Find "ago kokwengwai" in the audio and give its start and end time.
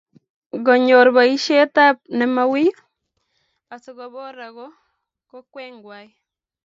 4.47-6.09